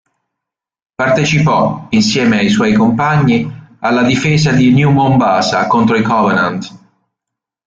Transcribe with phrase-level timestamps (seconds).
[0.97, 3.47] Partecipò, insieme ai suoi compagni,
[3.81, 6.79] alla difesa di New Mombasa contro i Covenant.